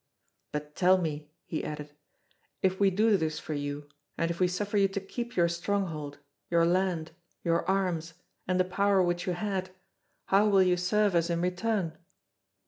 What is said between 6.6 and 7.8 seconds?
land, your